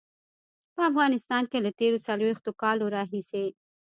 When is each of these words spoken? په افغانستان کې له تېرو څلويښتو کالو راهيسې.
په 0.75 0.81
افغانستان 0.89 1.43
کې 1.51 1.57
له 1.65 1.71
تېرو 1.79 2.03
څلويښتو 2.07 2.51
کالو 2.61 2.85
راهيسې. 2.95 3.45